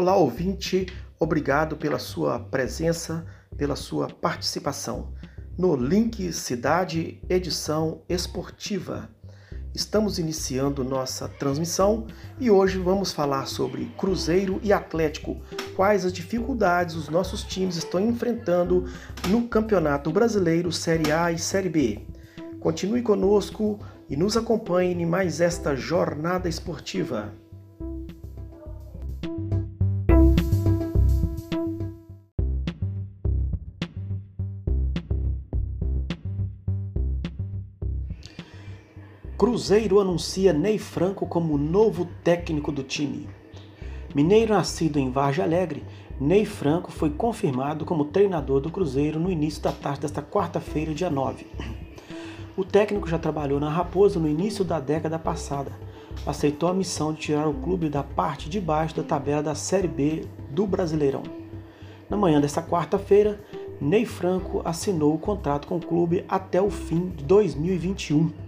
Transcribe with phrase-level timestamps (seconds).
[0.00, 0.86] Olá, ouvinte,
[1.18, 3.26] obrigado pela sua presença,
[3.56, 5.12] pela sua participação
[5.58, 9.10] no Link Cidade Edição Esportiva.
[9.74, 12.06] Estamos iniciando nossa transmissão
[12.38, 15.42] e hoje vamos falar sobre Cruzeiro e Atlético,
[15.74, 18.84] quais as dificuldades os nossos times estão enfrentando
[19.26, 22.06] no Campeonato Brasileiro Série A e Série B.
[22.60, 27.34] Continue conosco e nos acompanhe em mais esta jornada esportiva.
[39.48, 43.30] Cruzeiro anuncia Ney Franco como novo técnico do time.
[44.14, 45.86] Mineiro nascido em Vargem Alegre,
[46.20, 51.08] Ney Franco foi confirmado como treinador do Cruzeiro no início da tarde desta quarta-feira, dia
[51.08, 51.46] 9.
[52.58, 55.72] O técnico já trabalhou na Raposa no início da década passada.
[56.26, 59.88] Aceitou a missão de tirar o clube da parte de baixo da tabela da Série
[59.88, 61.22] B do Brasileirão.
[62.10, 63.40] Na manhã desta quarta-feira,
[63.80, 68.46] Ney Franco assinou o contrato com o clube até o fim de 2021.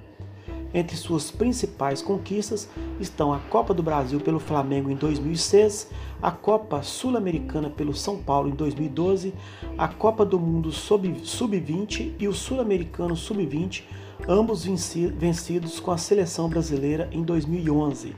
[0.73, 2.69] Entre suas principais conquistas
[3.01, 5.91] estão a Copa do Brasil pelo Flamengo em 2006,
[6.23, 9.35] a Copa Sul-Americana pelo São Paulo em 2012,
[9.77, 13.83] a Copa do Mundo Sub-20 e o Sul-Americano Sub-20,
[14.29, 18.15] ambos vencidos com a seleção brasileira em 2011.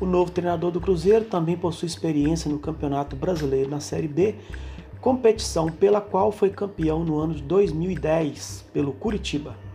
[0.00, 4.34] O novo treinador do Cruzeiro também possui experiência no Campeonato Brasileiro na Série B,
[5.00, 9.65] competição pela qual foi campeão no ano de 2010 pelo Curitiba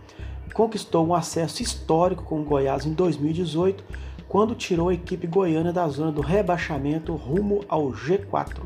[0.52, 3.84] conquistou um acesso histórico com o Goiás em 2018,
[4.28, 8.62] quando tirou a equipe goiana da zona do rebaixamento rumo ao G4.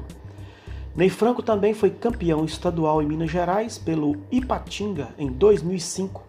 [0.94, 6.22] Ney Franco também foi campeão estadual em Minas Gerais pelo Ipatinga em 2005,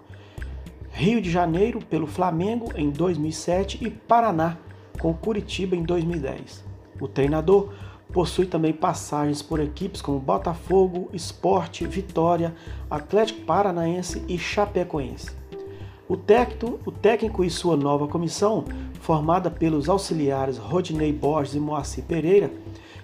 [0.92, 4.58] Rio de Janeiro pelo Flamengo em 2007 e Paraná
[5.00, 6.66] com Curitiba em 2010.
[7.00, 7.72] O treinador
[8.12, 12.56] possui também passagens por equipes como Botafogo, Esporte, Vitória,
[12.90, 15.37] Atlético Paranaense e Chapecoense.
[16.10, 18.64] O técnico, o técnico e sua nova comissão,
[19.02, 22.50] formada pelos auxiliares Rodney Borges e Moacir Pereira,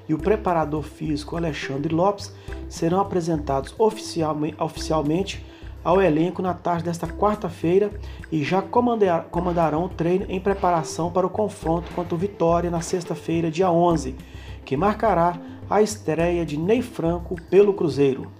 [0.07, 2.33] e o preparador físico Alexandre Lopes,
[2.69, 5.45] serão apresentados oficialmente
[5.83, 7.91] ao elenco na tarde desta quarta-feira
[8.31, 13.51] e já comandarão o treino em preparação para o confronto contra o Vitória na sexta-feira,
[13.51, 14.15] dia 11,
[14.63, 15.37] que marcará
[15.69, 18.31] a estreia de Ney Franco pelo Cruzeiro.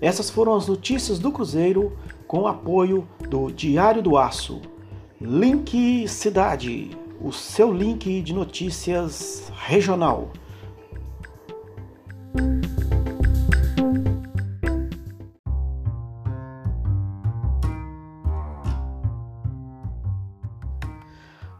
[0.00, 4.62] Essas foram as notícias do Cruzeiro com apoio do Diário do Aço.
[5.20, 10.30] Link Cidade, o seu link de notícias regional.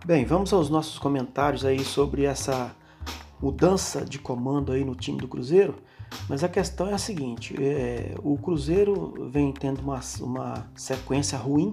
[0.06, 2.74] Bem, vamos aos nossos comentários aí sobre essa
[3.42, 5.74] mudança de comando aí no time do Cruzeiro.
[6.28, 11.72] Mas a questão é a seguinte: é, o Cruzeiro vem tendo uma, uma sequência ruim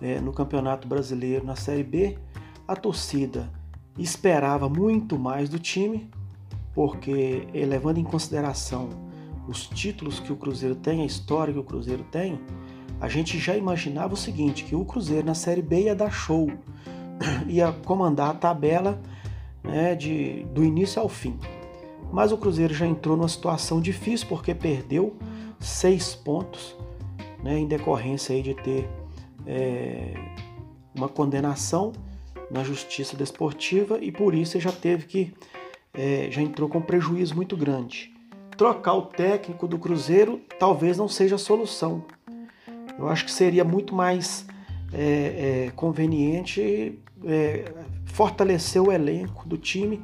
[0.00, 2.18] é, no Campeonato Brasileiro, na Série B.
[2.66, 3.50] A torcida
[3.98, 6.10] esperava muito mais do time,
[6.74, 8.88] porque é, levando em consideração
[9.48, 12.40] os títulos que o Cruzeiro tem, a história que o Cruzeiro tem,
[13.00, 16.50] a gente já imaginava o seguinte: que o Cruzeiro na Série B ia dar show,
[17.46, 19.00] ia comandar a tabela
[19.62, 21.38] né, de, do início ao fim.
[22.12, 25.16] Mas o Cruzeiro já entrou numa situação difícil porque perdeu
[25.58, 26.76] seis pontos
[27.42, 28.88] né, em decorrência aí de ter
[29.46, 30.14] é,
[30.94, 31.92] uma condenação
[32.50, 35.32] na justiça desportiva e por isso já teve que
[35.94, 38.12] é, já entrou com um prejuízo muito grande.
[38.56, 42.04] Trocar o técnico do Cruzeiro talvez não seja a solução.
[42.98, 44.46] Eu acho que seria muito mais
[44.92, 47.64] é, é conveniente é,
[48.04, 50.02] fortalecer o elenco do time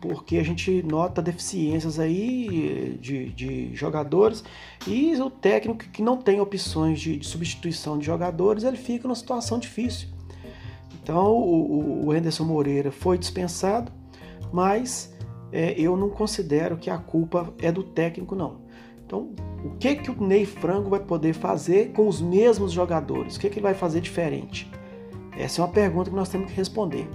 [0.00, 4.44] porque a gente nota deficiências aí de, de jogadores
[4.86, 9.14] e o técnico que não tem opções de, de, substituição de jogadores, ele fica numa
[9.14, 10.08] situação difícil.
[11.02, 13.90] Então o, o Henderson Moreira foi dispensado,
[14.52, 15.14] mas
[15.52, 18.68] é, eu não considero que a culpa é do técnico não.
[19.06, 19.30] Então,
[19.64, 23.36] o que que o Ney Frango vai poder fazer com os mesmos jogadores?
[23.36, 24.70] O que, que ele vai fazer diferente?
[25.36, 27.08] Essa é uma pergunta que nós temos que responder.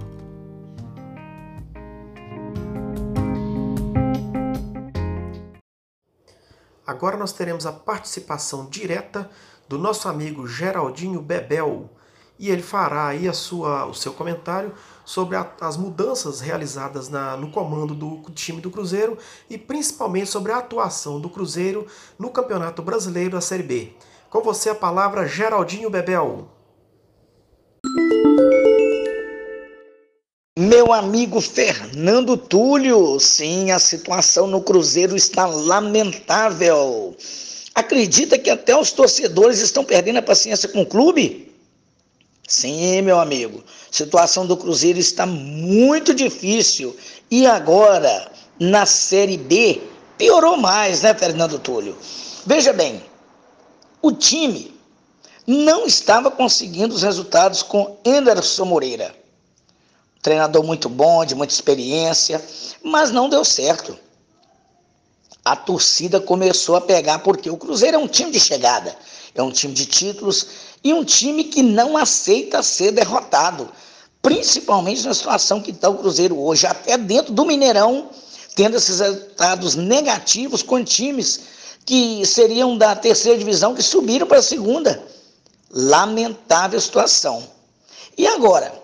[6.94, 9.28] Agora nós teremos a participação direta
[9.68, 11.90] do nosso amigo Geraldinho Bebel
[12.38, 14.72] e ele fará aí a sua, o seu comentário
[15.04, 19.18] sobre a, as mudanças realizadas na, no comando do time do Cruzeiro
[19.50, 21.84] e principalmente sobre a atuação do Cruzeiro
[22.16, 23.92] no Campeonato Brasileiro da Série B.
[24.30, 26.48] Com você a palavra Geraldinho Bebel.
[30.84, 33.18] Meu amigo Fernando Túlio.
[33.18, 37.16] Sim, a situação no Cruzeiro está lamentável.
[37.74, 41.50] Acredita que até os torcedores estão perdendo a paciência com o clube?
[42.46, 43.64] Sim, meu amigo.
[43.66, 46.94] A situação do Cruzeiro está muito difícil.
[47.30, 49.80] E agora, na Série B,
[50.18, 51.96] piorou mais, né, Fernando Túlio?
[52.44, 53.02] Veja bem,
[54.02, 54.78] o time
[55.46, 59.23] não estava conseguindo os resultados com Anderson Moreira.
[60.24, 62.42] Treinador muito bom, de muita experiência,
[62.82, 63.94] mas não deu certo.
[65.44, 68.96] A torcida começou a pegar, porque o Cruzeiro é um time de chegada,
[69.34, 70.46] é um time de títulos
[70.82, 73.70] e um time que não aceita ser derrotado,
[74.22, 78.08] principalmente na situação que está o Cruzeiro hoje, até dentro do Mineirão,
[78.54, 81.40] tendo esses resultados negativos com times
[81.84, 85.06] que seriam da terceira divisão que subiram para a segunda.
[85.70, 87.46] Lamentável situação.
[88.16, 88.83] E agora?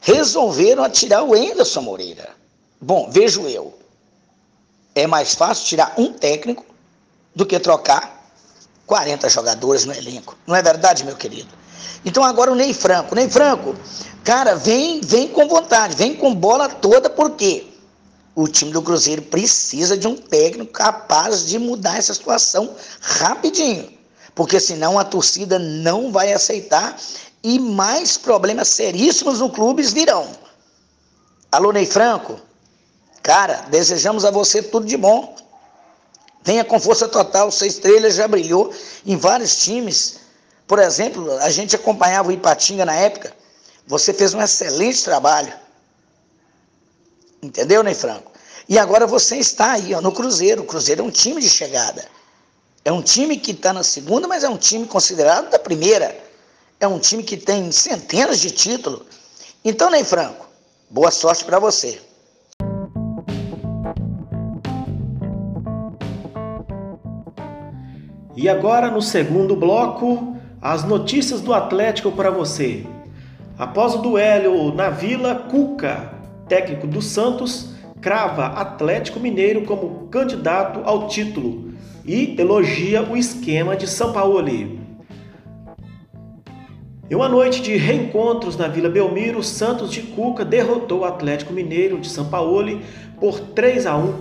[0.00, 2.30] Resolveram atirar o Enderson Moreira.
[2.80, 3.78] Bom, vejo eu.
[4.94, 6.64] É mais fácil tirar um técnico
[7.34, 8.32] do que trocar
[8.86, 10.36] 40 jogadores no elenco.
[10.46, 11.48] Não é verdade, meu querido?
[12.04, 13.14] Então agora o Ney Franco.
[13.14, 13.76] Ney Franco,
[14.24, 17.66] cara, vem, vem com vontade, vem com bola toda, por quê?
[18.34, 24.00] O time do Cruzeiro precisa de um técnico capaz de mudar essa situação rapidinho
[24.34, 26.96] porque senão a torcida não vai aceitar
[27.42, 30.28] e mais problemas seríssimos no clube virão.
[31.50, 32.38] Alô, Ney Franco,
[33.22, 35.36] cara, desejamos a você tudo de bom.
[36.42, 38.72] Venha com força total, seis estrelas já brilhou
[39.04, 40.20] em vários times.
[40.66, 43.34] Por exemplo, a gente acompanhava o Ipatinga na época.
[43.86, 45.52] Você fez um excelente trabalho.
[47.42, 48.30] Entendeu, Ney Franco?
[48.68, 50.62] E agora você está aí ó, no Cruzeiro.
[50.62, 52.06] O Cruzeiro é um time de chegada.
[52.84, 56.16] É um time que está na segunda, mas é um time considerado da primeira.
[56.80, 59.02] É um time que tem centenas de títulos.
[59.62, 60.48] Então, Ney Franco,
[60.88, 62.00] boa sorte para você.
[68.34, 72.86] E agora, no segundo bloco, as notícias do Atlético para você.
[73.58, 76.14] Após o duelo na Vila, Cuca,
[76.48, 81.74] técnico do Santos, crava Atlético Mineiro como candidato ao título
[82.06, 84.79] e elogia o esquema de São Paulo.
[87.10, 91.98] Em uma noite de reencontros na Vila Belmiro, Santos de Cuca derrotou o Atlético Mineiro
[91.98, 92.78] de São Paulo
[93.18, 94.14] por 3 a 1.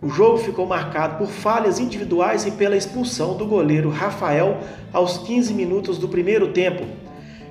[0.00, 4.58] O jogo ficou marcado por falhas individuais e pela expulsão do goleiro Rafael
[4.92, 6.84] aos 15 minutos do primeiro tempo,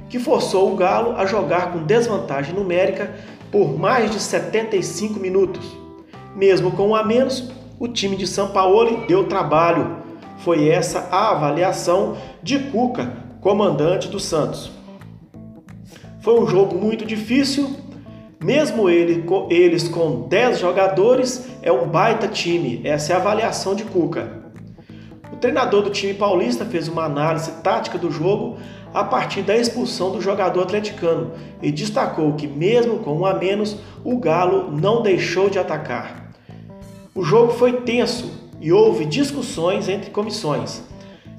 [0.07, 3.13] que forçou o Galo a jogar com desvantagem numérica
[3.51, 5.75] por mais de 75 minutos.
[6.37, 9.97] Mesmo com um a menos, o time de São Paulo deu trabalho.
[10.37, 13.11] Foi essa a avaliação de Cuca,
[13.41, 14.84] comandante do Santos.
[16.25, 17.69] Foi um jogo muito difícil,
[18.43, 22.81] mesmo ele, eles com 10 jogadores, é um baita time.
[22.83, 24.41] Essa é a avaliação de Cuca.
[25.31, 28.57] O treinador do time paulista fez uma análise tática do jogo
[28.91, 33.77] a partir da expulsão do jogador atleticano e destacou que, mesmo com um a menos,
[34.03, 36.31] o Galo não deixou de atacar.
[37.13, 40.81] O jogo foi tenso e houve discussões entre comissões.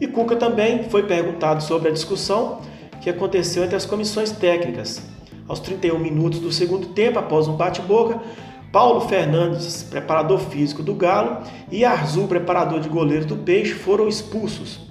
[0.00, 2.60] E Cuca também foi perguntado sobre a discussão
[3.06, 5.00] que aconteceu entre as comissões técnicas.
[5.46, 8.20] Aos 31 minutos do segundo tempo, após um bate-boca,
[8.72, 11.38] Paulo Fernandes, preparador físico do Galo,
[11.70, 14.90] e Arzu, preparador de goleiro do Peixe, foram expulsos.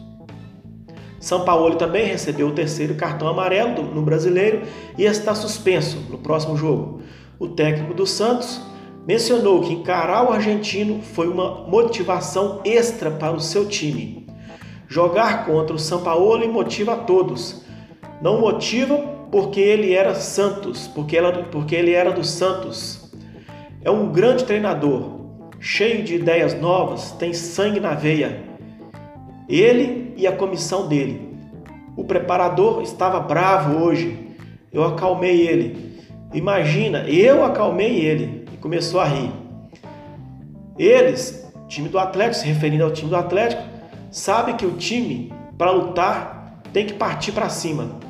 [1.19, 4.61] São Paulo também recebeu o terceiro cartão amarelo no brasileiro
[4.97, 7.01] e está suspenso no próximo jogo.
[7.37, 8.61] O técnico do Santos
[9.05, 14.25] mencionou que encarar o argentino foi uma motivação extra para o seu time.
[14.87, 17.64] Jogar contra o Sampaoli motiva a todos.
[18.25, 18.97] Não motiva
[19.29, 23.13] porque ele era Santos, porque, ela, porque ele era do Santos.
[23.83, 25.19] É um grande treinador,
[25.59, 28.41] cheio de ideias novas, tem sangue na veia.
[29.47, 31.37] Ele e a comissão dele.
[31.95, 34.35] O preparador estava bravo hoje.
[34.73, 36.01] Eu acalmei ele.
[36.33, 39.31] Imagina, eu acalmei ele começou a rir.
[40.79, 43.61] Eles, time do Atlético, se referindo ao time do Atlético,
[44.09, 48.03] sabe que o time, para lutar, tem que partir para cima.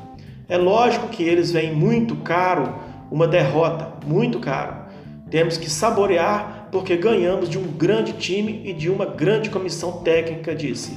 [0.48, 2.74] É lógico que eles veem muito caro
[3.10, 4.86] uma derrota, muito caro.
[5.30, 10.54] Temos que saborear porque ganhamos de um grande time e de uma grande comissão técnica,
[10.54, 10.96] disse.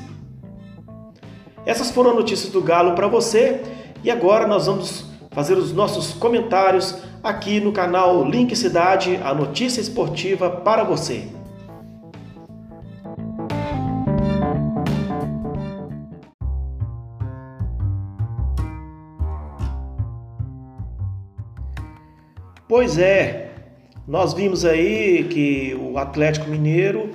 [1.65, 3.61] Essas foram notícias do Galo para você
[4.03, 9.81] e agora nós vamos fazer os nossos comentários aqui no canal Link Cidade, a notícia
[9.81, 11.27] esportiva para você.
[22.69, 23.49] Pois é,
[24.07, 27.09] nós vimos aí que o Atlético Mineiro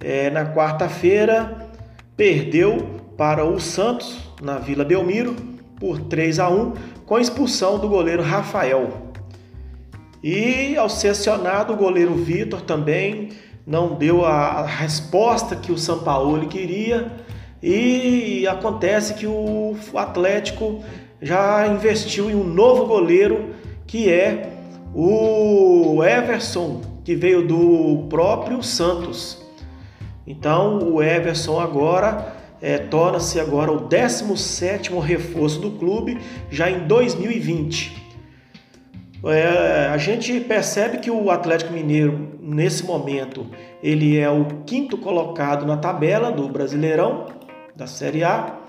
[0.00, 1.68] é, na quarta-feira
[2.16, 5.36] perdeu para o Santos na Vila Belmiro
[5.78, 6.72] por 3 a 1
[7.04, 9.12] com a expulsão do goleiro Rafael.
[10.24, 13.32] E ao ser acionado, o goleiro Vitor também
[13.66, 17.12] não deu a resposta que o Sampaoli queria
[17.62, 20.82] e acontece que o Atlético
[21.20, 23.54] já investiu em um novo goleiro
[23.86, 24.55] que é
[24.98, 29.44] o Everson, que veio do próprio Santos.
[30.26, 36.18] Então o Everson agora é, torna-se agora o 17º reforço do clube
[36.50, 38.06] já em 2020.
[39.26, 43.46] É, a gente percebe que o Atlético Mineiro nesse momento
[43.82, 47.26] ele é o quinto colocado na tabela do Brasileirão
[47.74, 48.60] da Série A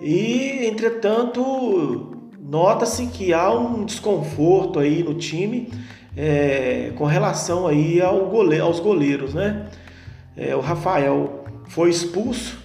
[0.00, 2.11] e entretanto
[2.42, 5.70] nota-se que há um desconforto aí no time
[6.16, 9.68] é, com relação aí ao goleiro, aos goleiros, né?
[10.36, 12.58] É, o Rafael foi expulso,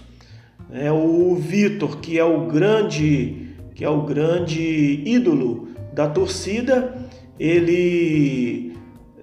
[0.72, 6.98] é, o Vitor que é o grande que é o grande ídolo da torcida,
[7.39, 8.75] ele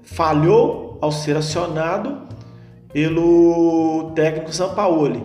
[0.05, 2.23] falhou ao ser acionado
[2.93, 5.21] pelo técnico Sampaoli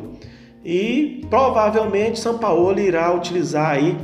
[0.65, 3.95] e provavelmente Sampaoli irá utilizar aí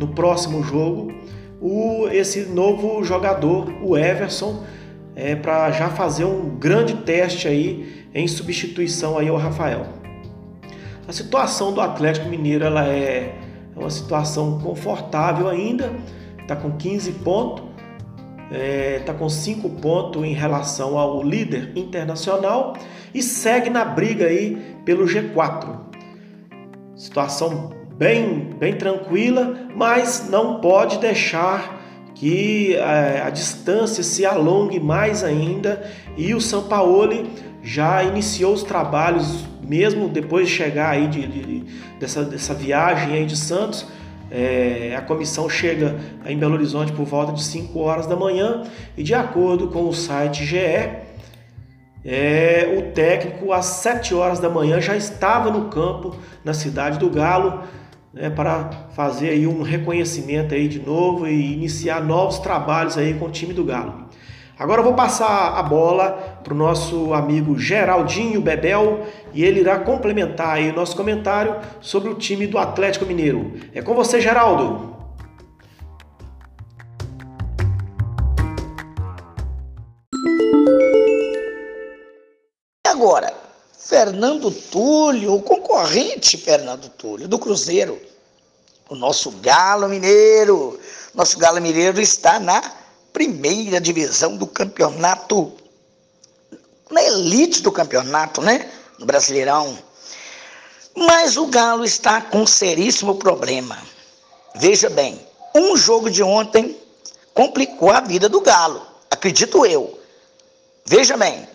[0.00, 1.12] no próximo jogo
[1.60, 4.64] o, esse novo jogador, o Everson,
[5.14, 9.86] é, para já fazer um grande teste aí em substituição aí ao Rafael.
[11.06, 13.34] A situação do Atlético Mineiro ela é
[13.76, 15.92] uma situação confortável ainda,
[16.40, 17.64] está com 15 pontos,
[18.50, 22.74] está é, tá com 5 pontos em relação ao líder internacional
[23.12, 25.78] e segue na briga aí pelo G4.
[26.96, 31.78] Situação bem, bem tranquila, mas não pode deixar
[32.14, 35.84] que é, a distância se alongue mais ainda.
[36.16, 37.30] E o Sampaoli
[37.62, 41.64] já iniciou os trabalhos mesmo depois de chegar aí de, de,
[42.00, 43.86] dessa, dessa viagem aí de Santos.
[44.30, 48.62] É, a comissão chega em Belo Horizonte por volta de 5 horas da manhã
[48.96, 50.56] e de acordo com o site GE
[52.04, 56.14] é, o técnico às 7 horas da manhã já estava no campo
[56.44, 57.64] na cidade do Galo
[58.12, 63.26] né, para fazer aí um reconhecimento aí de novo e iniciar novos trabalhos aí com
[63.26, 64.08] o time do Galo.
[64.58, 69.78] Agora eu vou passar a bola para o nosso amigo Geraldinho Bebel e ele irá
[69.78, 73.54] complementar aí o nosso comentário sobre o time do Atlético Mineiro.
[73.72, 74.90] É com você, Geraldo.
[82.86, 83.39] E agora,
[83.90, 88.00] Fernando Túlio, o concorrente Fernando Túlio do Cruzeiro,
[88.88, 90.78] o nosso Galo Mineiro.
[91.12, 92.62] Nosso Galo Mineiro está na
[93.12, 95.52] primeira divisão do campeonato,
[96.88, 98.70] na elite do campeonato, né?
[98.96, 99.76] No Brasileirão.
[100.94, 103.76] Mas o Galo está com um seríssimo problema.
[104.54, 105.20] Veja bem,
[105.52, 106.80] um jogo de ontem
[107.34, 109.98] complicou a vida do Galo, acredito eu.
[110.86, 111.48] Veja bem,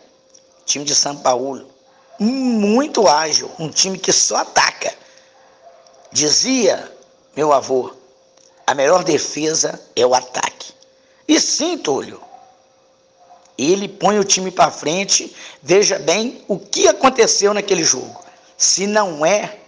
[0.65, 1.73] time de São Paulo
[2.19, 4.93] muito ágil, um time que só ataca.
[6.11, 6.91] Dizia
[7.35, 7.91] meu avô,
[8.65, 10.73] a melhor defesa é o ataque.
[11.27, 12.21] E sim, Túlio,
[13.57, 15.35] ele põe o time para frente.
[15.61, 18.23] Veja bem o que aconteceu naquele jogo.
[18.57, 19.59] Se não é,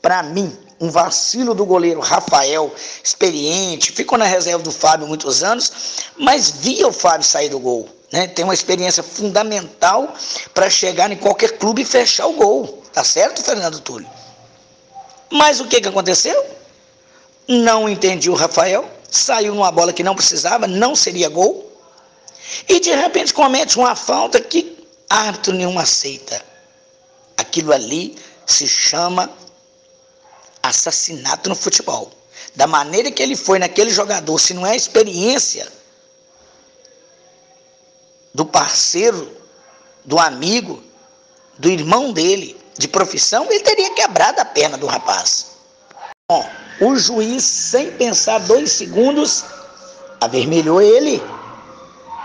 [0.00, 5.72] para mim, um vacilo do goleiro Rafael, experiente, ficou na reserva do Fábio muitos anos,
[6.16, 7.88] mas via o Fábio sair do gol.
[8.12, 8.26] Né?
[8.26, 10.14] Tem uma experiência fundamental
[10.52, 12.82] para chegar em qualquer clube e fechar o gol.
[12.92, 14.08] Tá certo, Fernando Túlio?
[15.30, 16.44] Mas o que, que aconteceu?
[17.48, 21.72] Não entendi o Rafael, saiu numa bola que não precisava, não seria gol.
[22.68, 26.44] E de repente comete uma falta que árbitro nenhum aceita.
[27.38, 28.16] Aquilo ali
[28.46, 29.30] se chama
[30.62, 32.10] assassinato no futebol.
[32.54, 35.66] Da maneira que ele foi naquele jogador, se não é experiência
[38.34, 39.30] do parceiro,
[40.04, 40.82] do amigo,
[41.58, 45.52] do irmão dele, de profissão, ele teria quebrado a perna do rapaz.
[46.30, 46.48] Bom,
[46.80, 49.44] o juiz, sem pensar dois segundos,
[50.20, 51.22] avermelhou ele.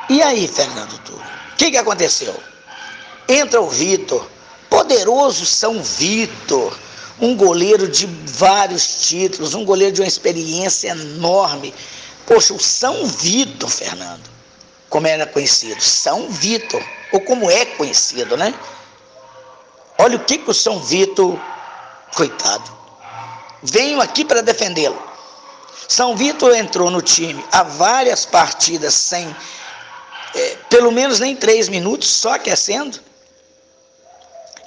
[0.10, 1.22] E aí, Fernando Túlio?
[1.54, 2.34] O que, que aconteceu?
[3.28, 4.26] Entra o Vitor,
[4.70, 6.78] poderoso São Vitor,
[7.20, 11.74] um goleiro de vários títulos, um goleiro de uma experiência enorme.
[12.26, 14.30] Poxa, o São Vitor, Fernando,
[14.90, 18.54] como era conhecido, São Vitor, ou como é conhecido, né?
[19.98, 21.40] Olha o que, que o São Vitor,
[22.16, 22.72] coitado,
[23.64, 25.02] venho aqui para defendê-lo.
[25.88, 29.34] São Vitor entrou no time há várias partidas sem
[30.70, 33.00] Pelo menos nem três minutos, só aquecendo.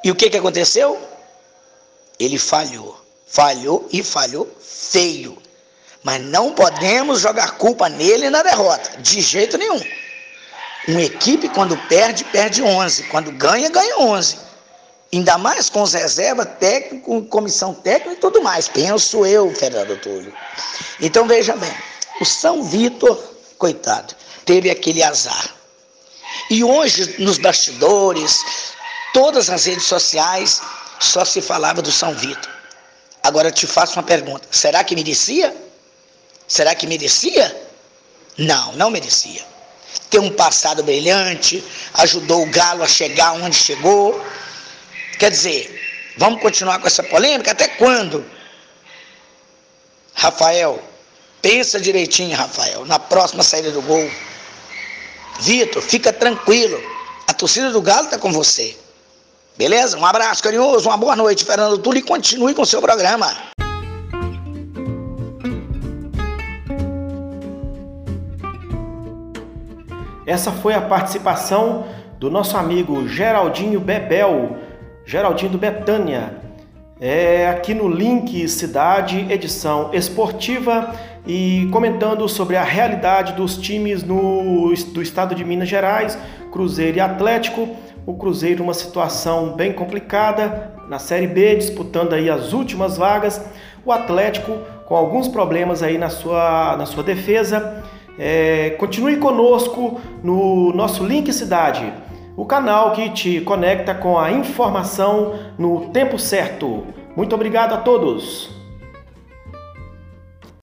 [0.02, 0.98] E o que, que aconteceu?
[2.18, 2.98] Ele falhou.
[3.26, 5.40] Falhou e falhou feio.
[6.02, 9.80] Mas não podemos jogar culpa nele na derrota, de jeito nenhum.
[10.90, 13.04] Uma equipe, quando perde, perde 11.
[13.04, 14.38] Quando ganha, ganha 11.
[15.12, 18.66] Ainda mais com os reservas técnico, comissão técnica e tudo mais.
[18.66, 20.34] Penso eu, Fernando Túlio.
[21.00, 21.72] Então veja bem,
[22.20, 23.16] o São Vitor,
[23.56, 25.54] coitado, teve aquele azar.
[26.50, 28.44] E hoje, nos bastidores,
[29.14, 30.60] todas as redes sociais,
[30.98, 32.50] só se falava do São Vitor.
[33.22, 35.54] Agora eu te faço uma pergunta: será que merecia?
[36.48, 37.56] Será que merecia?
[38.36, 39.44] Não, não merecia.
[40.10, 41.62] Tem um passado brilhante,
[41.94, 44.20] ajudou o Galo a chegar onde chegou.
[45.18, 45.80] Quer dizer,
[46.16, 47.52] vamos continuar com essa polêmica?
[47.52, 48.24] Até quando?
[50.12, 50.82] Rafael,
[51.40, 54.10] pensa direitinho, Rafael, na próxima saída do gol.
[55.38, 56.78] Vitor, fica tranquilo.
[57.28, 58.76] A torcida do Galo está com você.
[59.56, 59.96] Beleza?
[59.96, 63.50] Um abraço carinhoso, uma boa noite, Fernando Túlio, e continue com o seu programa.
[70.30, 71.86] Essa foi a participação
[72.20, 74.58] do nosso amigo Geraldinho Bebel,
[75.04, 76.34] Geraldinho do Betânia,
[77.00, 80.94] é, aqui no Link Cidade, edição esportiva,
[81.26, 86.16] e comentando sobre a realidade dos times no, do estado de Minas Gerais,
[86.52, 87.68] Cruzeiro e Atlético.
[88.06, 93.44] O Cruzeiro uma situação bem complicada na Série B, disputando aí as últimas vagas.
[93.84, 94.56] O Atlético
[94.86, 97.82] com alguns problemas aí na sua, na sua defesa.
[98.22, 101.90] É, continue conosco no nosso Link Cidade,
[102.36, 106.84] o canal que te conecta com a informação no tempo certo.
[107.16, 108.59] Muito obrigado a todos!